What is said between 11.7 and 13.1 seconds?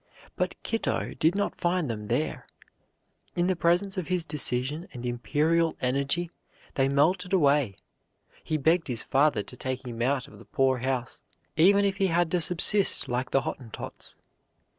if he had to subsist